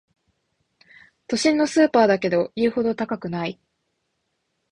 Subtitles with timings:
[1.27, 3.61] 都心のスーパーだけど言うほど高くない